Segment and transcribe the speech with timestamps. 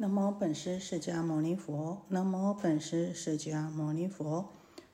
[0.00, 4.48] 南无本师释迦牟尼佛，南无本师释迦牟尼佛，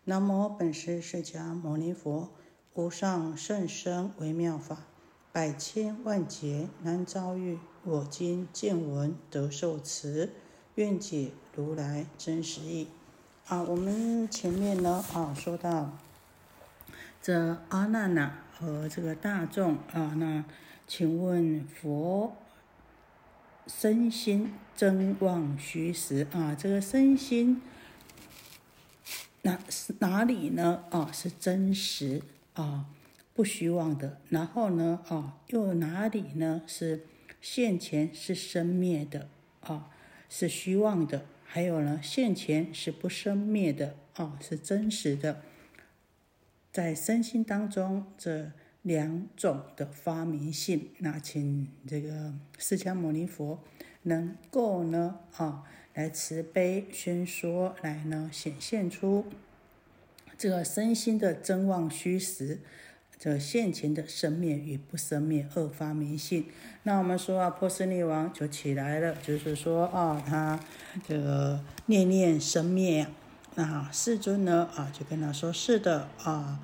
[0.04, 2.30] 南无本师释迦牟尼佛。
[2.72, 4.78] 无上甚深微妙法，
[5.30, 7.58] 百千万劫难遭遇。
[7.84, 10.30] 我今见闻得受持，
[10.76, 12.88] 愿解如来真实义。
[13.48, 15.98] 啊，我们前面呢啊说到
[17.20, 20.46] 这阿难呐和这个大众啊，那
[20.86, 22.32] 请问佛？
[23.66, 27.62] 身心真妄虚实啊，这个身心
[29.42, 30.84] 哪是哪里呢？
[30.90, 32.20] 啊，是真实
[32.52, 32.86] 啊，
[33.32, 34.20] 不虚妄的。
[34.28, 36.62] 然后呢，啊，又哪里呢？
[36.66, 37.06] 是
[37.40, 39.28] 现前是生灭的
[39.60, 39.90] 啊，
[40.28, 41.26] 是虚妄的。
[41.44, 45.42] 还有呢，现前是不生灭的啊，是真实的。
[46.72, 48.52] 在身心当中这。
[48.84, 53.58] 两种的发明性，那请这个释迦牟尼佛
[54.02, 59.24] 能够呢啊，来慈悲宣说，来呢显现出
[60.36, 62.60] 这个身心的真妄虚实，
[63.18, 66.44] 这现前的生灭与不生灭二发明性。
[66.82, 70.60] 那我们说啊，波斯匿王就起来了，就是说啊，他
[71.08, 73.06] 这个念念生灭，
[73.54, 76.60] 那世尊呢啊，就跟他说是的啊，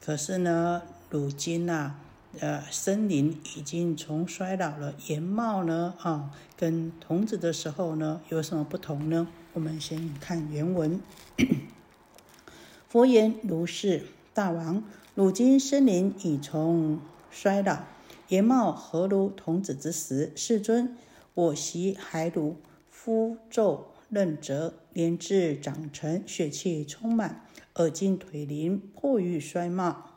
[0.00, 0.82] 可是呢。
[1.12, 1.96] 如今呐，
[2.40, 9.28] 呃，森林已经从衰老了，颜貌呢，啊，跟童子的时候呢，有什么不同呢？
[9.52, 10.98] 我们先看原文。
[12.88, 14.82] 佛言：如是，大王，
[15.14, 16.98] 如今森林已从
[17.30, 17.80] 衰老，
[18.28, 20.32] 颜貌何如童子之时？
[20.34, 20.96] 世尊，
[21.34, 22.56] 我昔还如
[22.88, 30.11] 肤皱嫩泽，年至长成，血气充满，而今腿灵，迫于衰貌。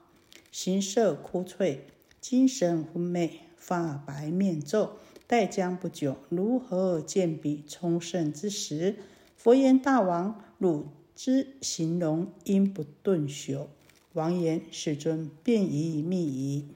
[0.57, 1.79] 形色枯悴，
[2.21, 4.93] 精神昏昧，发白面皱，
[5.27, 8.95] 待将不久，如何见彼充盛之时？
[9.35, 13.67] 佛言：大王，汝之形容因不顿朽。
[14.13, 16.69] 王言：世尊，便以密仪，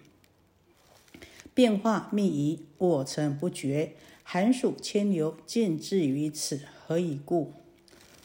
[1.54, 3.94] 变化密仪，我曾不觉。
[4.24, 7.54] 寒暑迁流，见至于此，何以故？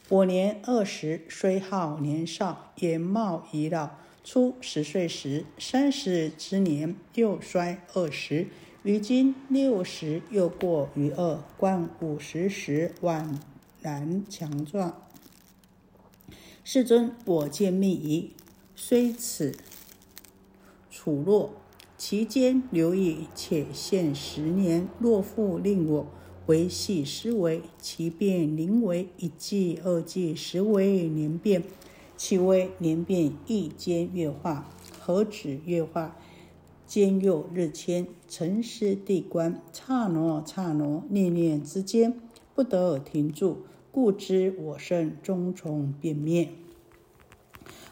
[0.08, 3.90] 我年二十，虽好年少，颜貌已老。
[4.24, 8.46] 初十岁时，三十之年又衰二十，
[8.82, 13.38] 于今六十又过于二，冠五十时宛
[13.82, 15.06] 然强壮。
[16.64, 18.30] 世尊，我见密矣，
[18.74, 19.54] 虽此
[20.90, 21.52] 处落，
[21.98, 24.88] 其间留矣，且现十年。
[24.98, 26.06] 若复令我
[26.46, 31.62] 维系思维，其变临为一季、二季、十为年变。
[32.24, 34.66] 其为年变一间月化，
[34.98, 36.16] 何止月化？
[36.86, 42.18] 坚又日迁，尘世地观，刹那刹那，念念之间，
[42.54, 46.48] 不得而停住，故知我身终从变灭。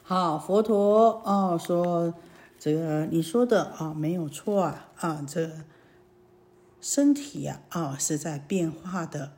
[0.03, 2.15] 好，佛陀啊说，
[2.59, 5.51] 这个你说的啊没有错啊啊，这
[6.81, 9.33] 身体呀啊是在变化的，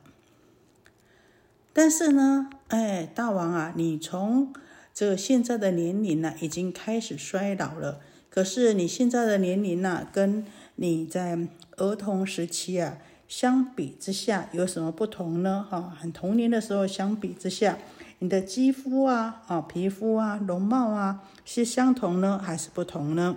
[1.73, 4.53] 但是呢，哎，大王啊，你从
[4.95, 7.99] 这现在的年龄呢，已经开始衰老了。
[8.29, 10.45] 可是你现在的年龄呢，跟
[10.75, 11.37] 你在
[11.75, 12.97] 儿童时期啊
[13.27, 15.67] 相比之下有什么不同呢？
[15.69, 17.77] 哈，很童年的时候相比之下，
[18.19, 23.35] 你的肌肤啊、啊皮肤啊、容貌啊是相同呢，还是不同呢？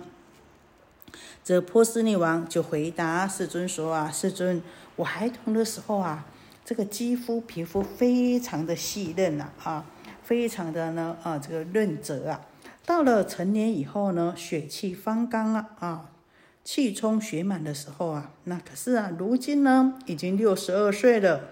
[1.43, 4.61] 这波斯匿王就回答世尊说啊：“世尊，
[4.95, 6.25] 我孩童的时候啊，
[6.63, 9.85] 这个肌肤皮肤非常的细嫩呐，啊。”
[10.29, 12.45] 非常的呢啊，这个润泽啊，
[12.85, 16.11] 到了成年以后呢，血气方刚啊啊，
[16.63, 21.45] 气充血满的时候啊，那可是啊，如今呢已经六十二岁了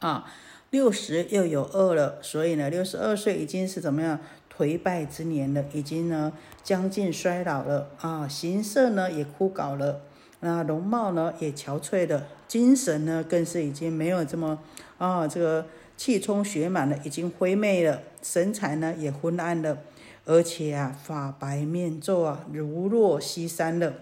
[0.00, 0.28] 啊，
[0.70, 4.18] 六十又有二了，所以呢，六十二岁已经是怎么样
[4.52, 6.32] 颓败之年了，已经呢
[6.64, 10.00] 将近衰老了啊，形色呢也枯槁了，
[10.40, 14.58] 那容貌呢也憔悴了，精神呢更是已经没有这么
[14.98, 15.66] 啊这个。
[16.00, 19.82] 气充血满了，已经灰昧了，神采呢也昏暗了，
[20.24, 23.92] 而且啊发白面皱啊，如落西山了。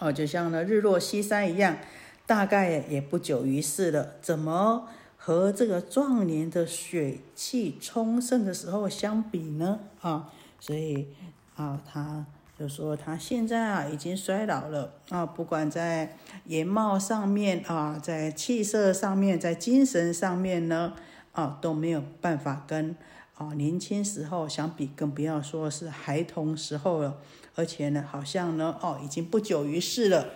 [0.00, 1.76] 哦，就像呢日落西山一样，
[2.26, 4.14] 大概也不久于世了。
[4.20, 9.78] 怎么和这个壮年的血气充盛的时候相比呢？
[10.00, 11.06] 啊，所以
[11.54, 12.26] 啊他。
[12.58, 16.16] 就说他现在啊已经衰老了啊，不管在
[16.46, 20.94] 颜貌上面啊，在气色上面，在精神上面呢
[21.30, 22.96] 啊都没有办法跟
[23.36, 27.18] 啊年轻时候相比，更不要说是孩童时候了。
[27.54, 30.26] 而且呢，好像呢哦已经不久于世了。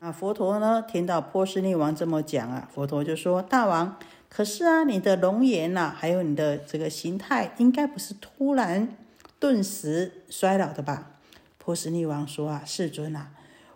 [0.00, 3.96] 啊，佛陀呢听到波斯匿王这么讲啊，佛陀就说：“大王，
[4.28, 8.96] 可是啊，你的容颜呐，还有你的这个形态，应该不是突然
[9.38, 11.12] 顿时衰老的吧？”
[11.68, 13.30] 波斯匿王说：“啊，世尊啊，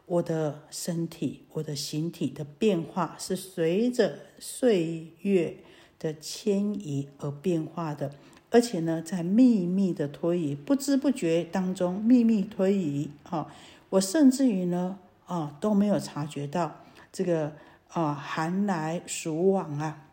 [0.07, 5.59] 我的身体，我的形体的变化是随着岁月
[5.99, 8.15] 的迁移而变化的，
[8.49, 13.53] 而且呢，在秘密的推移，不知不觉当中秘密推移啊，
[13.91, 16.81] 我甚至于呢。”啊，都没有察觉到
[17.13, 17.53] 这个
[17.89, 20.09] 啊，寒来暑往啊，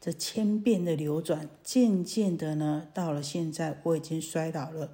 [0.00, 4.90] 这千变的流转，渐渐的呢，到了现在，我已经衰老了。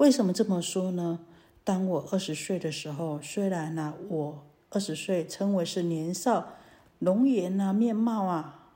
[0.00, 1.20] 为什么这么说呢？
[1.62, 6.54] 当我二十岁的时候，虽然呢，我二十岁称为是年少，
[6.98, 8.70] 容颜啊，面貌啊，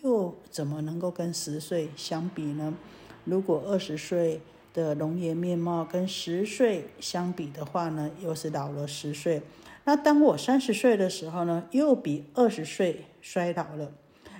[0.00, 2.74] 又怎么能够跟十岁相比呢？
[3.24, 4.40] 如果二十岁，
[4.72, 9.42] 的容颜面貌跟十岁相比的话呢，又是老了十岁。
[9.84, 13.90] 那当我三十岁的时候呢，又比二十岁衰老了。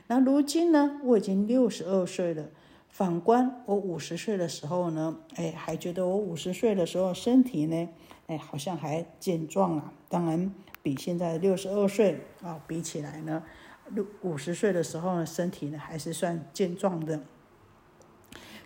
[0.07, 2.51] 那如今呢，我已经六十二岁了。
[2.95, 7.89] 反观我五十岁的时候呢，哎，还觉得我五十岁的时候身体呢，
[8.29, 9.93] 哎，好像还健壮啊。
[10.09, 13.43] 当然，比现在六十二岁啊比起来呢，
[13.89, 17.21] 六五十岁的时候呢，身体呢还是算健壮的。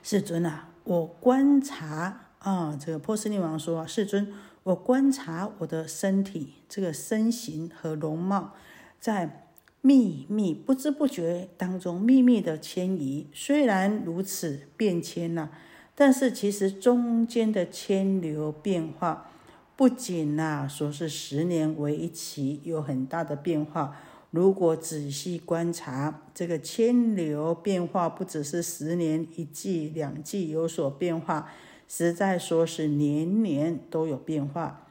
[0.02, 0.68] 世尊啊。
[0.84, 8.52] 我观察啊，这个波斯匿王说：“世尊，我观察我的身体，这个身形和容貌，
[9.00, 9.47] 在
[9.80, 13.26] 秘密不知不觉当中秘密的迁移。
[13.32, 15.50] 虽然如此变迁了，
[15.94, 19.30] 但是其实中间的迁流变化，
[19.76, 23.96] 不仅呐说是十年为一期，有很大的变化。”
[24.30, 31.50] 如果仔细观察这个千流变化，不只是十年一季、两季有所变化，
[31.88, 34.86] 实在说是年年都有变化，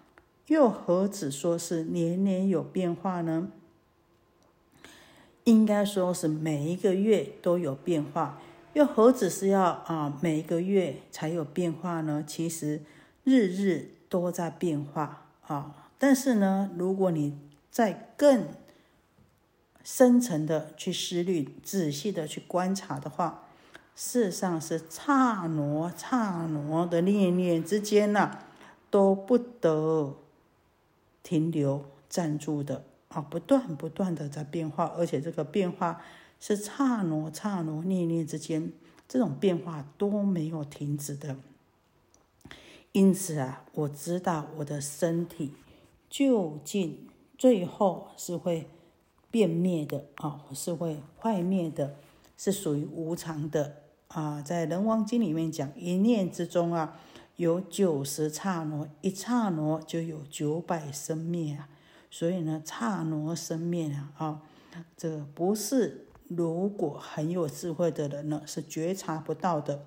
[0.47, 3.49] 又何止说是年年有变化呢？
[5.47, 8.37] 应该说是每一个月都有变化，
[8.73, 12.21] 又何止是要啊每一个月才有变化呢？
[12.27, 12.81] 其实
[13.23, 15.87] 日日都在变化啊！
[15.97, 17.39] 但是呢，如果你
[17.71, 18.49] 在更
[19.85, 23.45] 深层的去思虑，仔细的去观察的话，
[23.95, 28.39] 事实上是刹那刹那的念念之间呐，
[28.89, 30.17] 都不得
[31.23, 36.01] 停留暂住的啊，不断不断的在变化，而且这个变化
[36.39, 38.71] 是刹那刹那念念之间，
[39.07, 41.37] 这种变化都没有停止的。
[42.91, 45.53] 因此啊，我知道我的身体
[46.09, 47.07] 究竟
[47.37, 48.67] 最后是会。
[49.29, 51.95] 变灭的啊，是会坏灭的，
[52.37, 54.41] 是属于无常的啊。
[54.41, 56.97] 在《人王经》里面讲，一念之中啊，
[57.35, 61.67] 有九十刹那，一刹那就有九百生灭啊。
[62.09, 64.41] 所以呢，刹那生灭啊，啊，
[64.95, 69.85] 这不是如果很有智慧的人呢，是觉察不到的。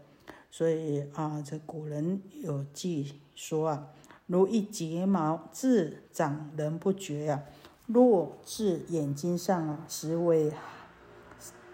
[0.51, 3.89] 所以啊，这古人有记说啊，
[4.27, 7.43] 如一睫毛自长人不觉呀。
[7.87, 10.53] 落至眼睛上啊，实为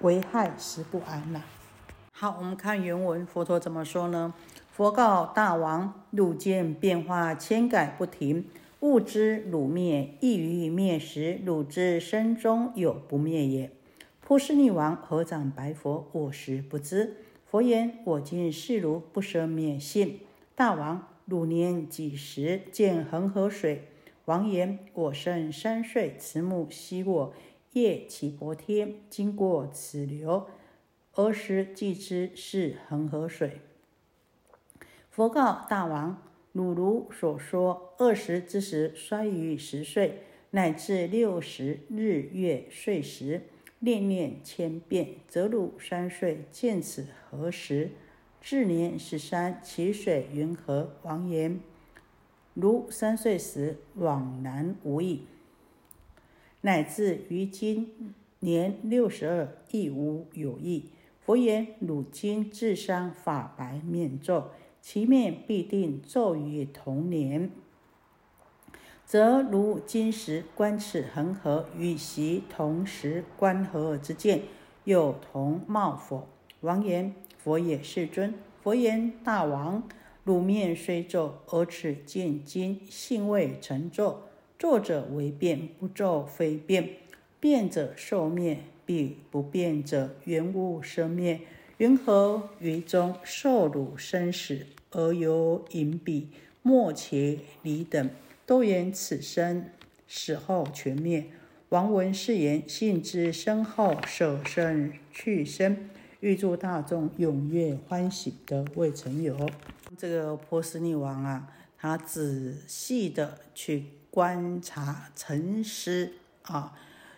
[0.01, 1.43] 危害，实不安呐。
[2.11, 4.33] 好，我们看原文，佛陀怎么说呢？
[4.73, 8.49] 佛告大王：汝见变化千改不停，
[8.87, 13.73] 物之汝灭，亦于灭时，汝之身中有不灭也。
[14.21, 17.17] 波斯匿王合掌白佛：我实不知。
[17.45, 20.21] 佛言：我今示汝不生灭性。
[20.55, 23.89] 大王，汝年几时见恒河水？
[24.27, 27.33] 王言：“我生三岁，慈母昔我
[27.73, 30.47] 夜起薄天，经过此流，
[31.15, 33.61] 儿时即知是恒河水。”
[35.11, 36.21] 佛告大王
[36.57, 40.21] ：“汝如所说，二十之时衰于十岁，
[40.53, 43.43] 乃至六十日月岁时，
[43.81, 47.91] 念念千变，则汝三岁见此何时？
[48.41, 51.61] 至年十三，其水云何？”王言。
[52.55, 55.27] 如三岁时往南无益，
[56.63, 60.87] 乃至于今年六十二亦无有益。
[61.21, 64.53] 佛言：汝今智商法白面皱，
[64.89, 67.51] 其面必定皱于同年，
[69.05, 74.43] 则如今时观此恒河，与其同时观河之见，
[74.85, 76.29] 有同貌否？
[76.61, 78.33] 王言：佛也，世尊。
[78.63, 79.83] 佛言：大王。
[80.23, 84.23] 汝面虽皱，而此见金，性未成皱。
[84.57, 86.91] 皱者为变，不皱非变。
[87.41, 91.41] 变者寿灭，必不变者原无生灭。
[91.79, 96.31] 云何于中受汝生死，而有隐彼、
[96.63, 98.09] 莫且离等？
[98.47, 99.67] 都言此生
[100.09, 101.27] 死后全灭。
[101.69, 105.77] 王闻是言，信之身后舍身去生，
[106.21, 109.51] 预祝大众踊跃欢喜的未曾有。
[109.99, 116.73] 这个波斯匿王啊，他仔细的去观察、沉思啊，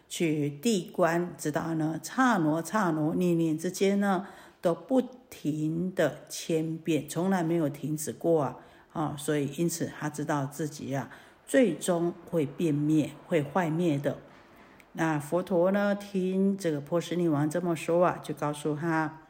[0.09, 4.27] 去地观，直到呢刹那刹那念念之间呢，
[4.61, 5.01] 都不
[5.31, 8.57] 停的千变，从来没有停止过啊
[8.93, 9.15] 啊！
[9.17, 11.11] 所以因此他知道自己呀，
[11.47, 14.19] 最终会变灭，会坏灭的。
[14.93, 15.95] 那佛陀呢？
[15.95, 19.23] 听这个波斯匿王这么说啊，就告诉他：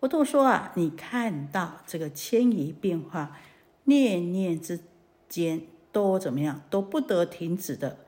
[0.00, 3.38] 佛陀说啊，你看到这个迁移变化，
[3.84, 4.80] 念念之
[5.28, 5.62] 间
[5.92, 7.98] 都怎么样，都不得停止的。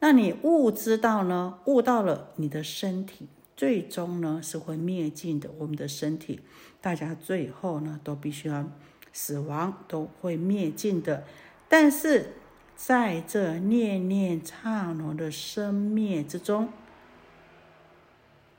[0.00, 1.60] 那你悟知道呢？
[1.66, 5.50] 悟到了你的身体，最终呢是会灭尽的。
[5.58, 6.40] 我们的身体，
[6.80, 8.70] 大家最后呢都必须要
[9.12, 11.24] 死亡，都会灭尽的。
[11.68, 12.34] 但是。
[12.74, 16.68] 在这念念刹那的生灭之中，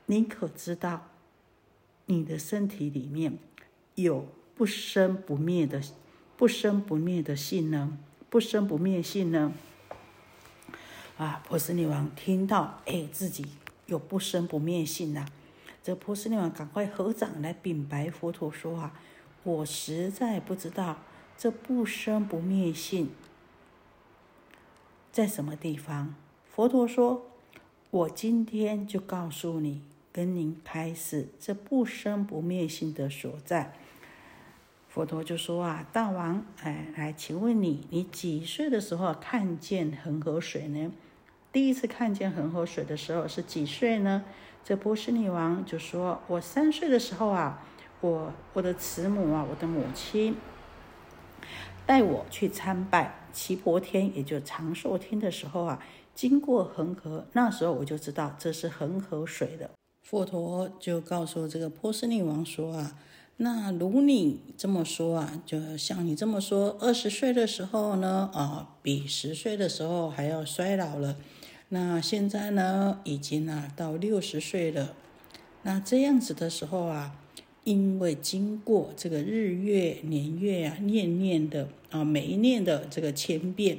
[0.05, 1.09] 你可知道，
[2.05, 3.38] 你的身体里面
[3.95, 5.81] 有不生不灭的、
[6.38, 7.97] 不生不灭的性呢？
[8.29, 9.51] 不生不灭性呢？
[11.17, 13.45] 啊，波斯女王听到，哎，自己
[13.85, 15.25] 有不生不灭性呐！
[15.83, 18.99] 这波斯匿王赶快合掌来禀白佛陀说：“啊，
[19.43, 20.99] 我实在不知道
[21.37, 23.09] 这不生不灭性。”
[25.11, 26.15] 在什么地方？
[26.49, 27.25] 佛陀说
[27.91, 33.73] ：“我今天就告诉你，跟您开始这不生不灭性的所在。”
[34.87, 40.91] 佛陀就说：“啊，大王，哎，来，请问你，你几岁的时候看见恒河水呢？
[41.53, 44.25] 第一次看见恒河水的时候是几岁呢？”
[44.65, 47.63] 这波斯匿王就说：“我三岁的时候啊，
[48.01, 50.36] 我我的慈母啊，我的母亲
[51.86, 55.83] 带我去参拜。”齐伯天，也就长寿天的时候啊，
[56.13, 59.69] 经过恒河，那时候我就知道这是恒河水的。
[60.03, 62.95] 佛陀就告诉这个波斯匿王说啊，
[63.38, 71.17] 那如你这么说啊，就像你这么说，二十岁的时候呢，啊，比十岁的时候还要衰老了。
[71.73, 74.93] 那现在呢，已经啊到六十岁了。
[75.63, 77.19] 那这样子的时候啊。
[77.65, 83.77] 因为经过这个日月年月啊，念念的啊，每一念的这个千变，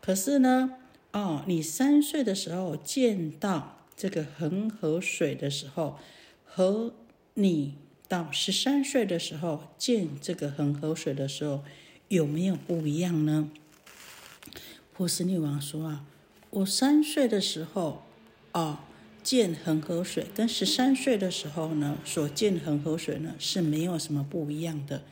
[0.00, 0.72] 可是呢，
[1.12, 6.00] 哦，你三岁的时候见到这个恒河水的时候，
[6.44, 6.92] 和
[7.34, 7.76] 你
[8.08, 11.62] 到十三岁的时候见这个恒河水的时候，
[12.08, 13.48] 有没有不一样呢？
[14.92, 16.04] 波斯匿王说啊，
[16.52, 18.02] 我三岁的时候，
[18.52, 18.78] 哦。
[19.22, 25.04] 见恒河水跟十三岁的时候呢，所见恒河水呢是没有什么不一样的。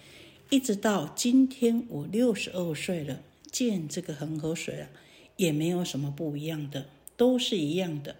[0.49, 4.88] 一直到今天我六十二岁了，见这个恒河水啊，
[5.37, 8.16] 也没有什么不一样的，都是一样的。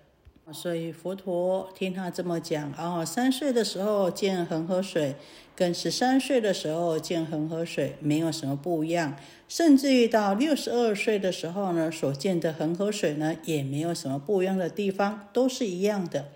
[0.53, 5.15] 所以佛陀听他这么讲，哦，三岁的时候见恒河水，
[5.55, 9.15] 跟十三岁的时候见恒河水没有什么不一样，
[9.47, 16.31] 甚至于到六十二岁的时候呢，所见的恒河水呢，也没有什么不一样的地方，都是一样的。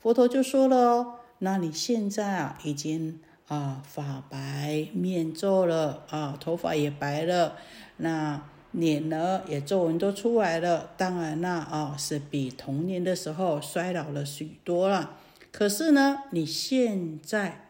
[0.00, 7.56] 佛陀就说了哦，那你现在啊，已经啊发白面皱了啊，头发也白了，
[7.98, 8.42] 那。
[8.72, 15.18] 脸呢也皱纹都出来了，当然啦，啊是比童年的时候衰老了许多了。
[15.50, 17.66] 可是呢，你现在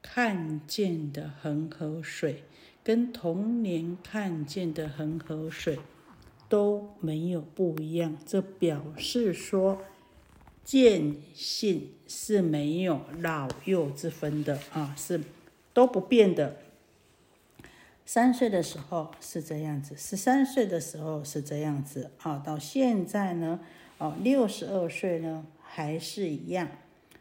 [0.00, 2.44] 看见的恒河水，
[2.84, 5.80] 跟童年看见的恒河水
[6.48, 8.16] 都没有不一样。
[8.24, 9.80] 这表示说，
[10.64, 15.20] 见性是没有老幼之分的啊，是
[15.74, 16.58] 都不变的。
[18.08, 23.58] 三岁的时候是这样子，十三岁的时候是这样子，啊，到现在呢，
[23.98, 26.68] 哦，六十二岁呢还是一样，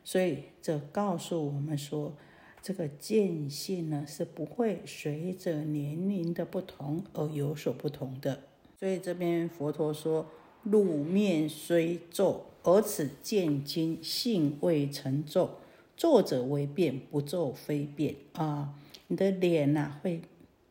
[0.04, 2.14] 所以这告诉我们说，
[2.62, 8.44] 这个见性呢是不会随着年龄的不同而有所不同的。
[8.80, 10.28] 所以这边佛陀说，
[10.62, 15.56] 入面虽皱，而此见经性未成皱，
[15.98, 18.76] 皱者为变，不皱非变啊，
[19.08, 20.22] 你的脸呐会。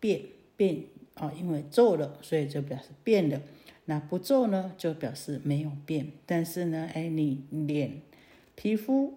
[0.05, 0.21] 变
[0.55, 0.83] 变
[1.15, 3.41] 啊，因为皱了，所以就表示变了。
[3.87, 6.13] 那不皱呢，就表示没有变。
[6.27, 8.03] 但是呢，哎，你脸、
[8.55, 9.15] 皮肤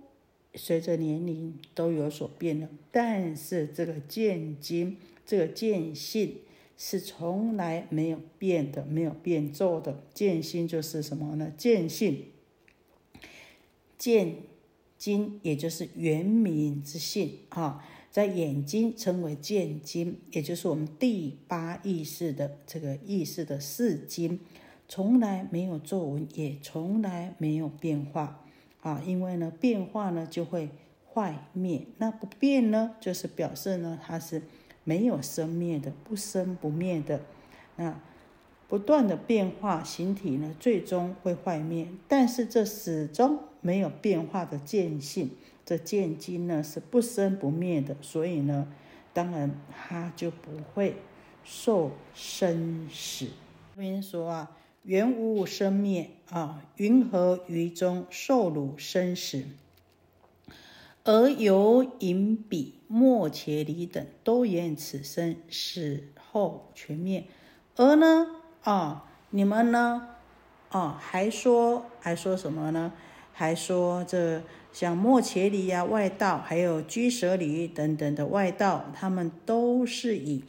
[0.56, 2.70] 随着年龄都有所变了。
[2.90, 6.38] 但是这个见精，这个见性
[6.78, 10.02] 是从来没有变的，没有变皱的。
[10.14, 11.52] 见心就是什么呢？
[11.58, 12.28] 见性、
[13.98, 14.38] 见
[14.98, 17.86] 精，也就是圆明之性啊。
[18.18, 24.40] 在眼睛称为见睛，也就是我们第八意识的这个意识的四经，
[24.88, 28.44] 从来没有皱纹，也从来没有变化
[28.82, 29.04] 啊。
[29.06, 30.72] 因为呢，变化呢就会
[31.14, 34.42] 坏灭，那不变呢，就是表示呢它是
[34.84, 37.22] 没有生灭的，不生不灭的。
[37.76, 38.02] 那
[38.68, 45.32] 不断的变化形体呢，最终会坏灭，但是这始终没有变化的见性，
[45.66, 48.72] 这见经呢是不生不灭的，所以呢，
[49.12, 50.96] 当然它就不会
[51.44, 53.26] 受生死。
[53.76, 59.44] 这边说啊，原无生灭啊，云何于中受辱生死？
[61.04, 67.26] 而由隐彼、莫切离等都言此生死后全灭，
[67.76, 68.28] 而呢？
[68.64, 70.08] 啊，你们呢？
[70.70, 72.94] 啊，还说还说什么呢？
[73.40, 74.42] 还说这
[74.74, 80.44] 像莫切里呀、外道，还有居舍里等等的外道，他们都是以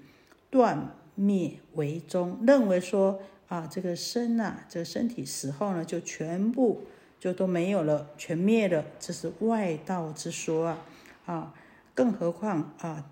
[0.48, 6.80] 断灭为宗，认为说啊，这个身呐，这个身体死后呢，就全部
[7.20, 10.78] 就都没有了，全灭了，这是外道之说啊
[11.26, 11.54] 啊！
[11.94, 13.04] 更何况啊，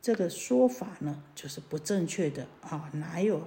[0.00, 3.42] 这个说法呢，就是不正确的啊，哪有？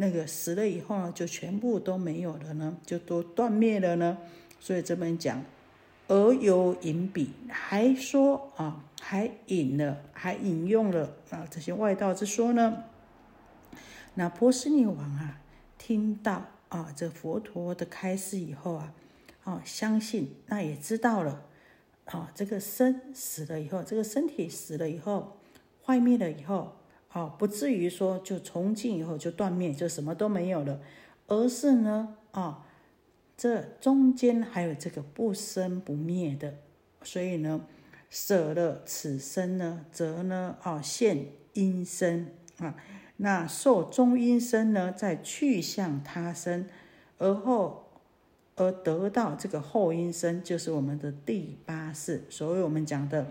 [0.00, 4.16] 那个死了以后呢，就全部都没有了呢，就都断灭了呢。
[4.58, 5.44] 所以这边讲，
[6.08, 12.84] 而有引笔，还说啊，还引了，还引用了啊这些外道之说呢。
[14.14, 15.42] 那波斯匿王啊，
[15.76, 18.94] 听到啊这佛陀的开示以后啊，
[19.44, 21.44] 啊相信，那也知道了
[22.06, 25.36] 啊这个身死了以后，这个身体死了以后，
[25.84, 26.79] 坏灭了以后。
[27.12, 30.80] 哦，不至于说就从今以后就断灭，就什么都没有了，
[31.26, 32.64] 而是呢，啊，
[33.36, 36.54] 这中间还有这个不生不灭的，
[37.02, 37.62] 所以呢，
[38.08, 42.76] 舍了此生呢，则呢，啊，现阴身啊，
[43.16, 46.68] 那受中阴身呢，再去向他生，
[47.18, 47.88] 而后
[48.54, 53.26] 而得到这个后阴身，就是我们的第八世，所以我们讲的。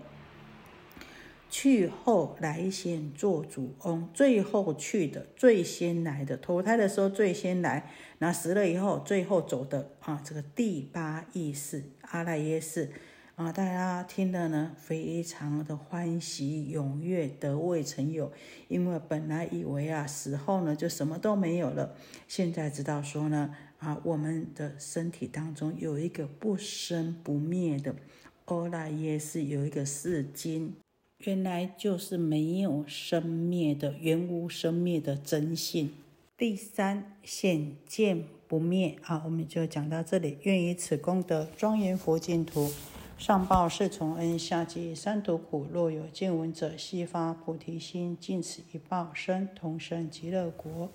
[1.50, 12.90] 去后来先做主翁，最后去的最先来的，投胎的时候最先来，那死了以后最后走的啊，这个第八意识阿赖耶识
[13.34, 18.32] 啊，大家听的呢非常的欢喜踊跃，得未曾有，
[18.68, 21.96] 因为本来以为啊死后呢就什么都没有了，
[22.28, 27.96] 现在知道说呢啊，我们的身体当中有一个不生不灭的
[28.44, 30.76] 阿赖耶识，有一个四金。
[31.24, 35.92] 原来就是没有生灭的，原无生灭的真性。
[36.34, 40.38] 第三显见不灭啊，我们就讲到这里。
[40.44, 42.72] 愿以此功德庄严佛净土，
[43.18, 45.66] 上报四重恩，下济三途苦。
[45.70, 50.90] 若有见闻者，悉发菩提心，尽此一报身，同生极乐国。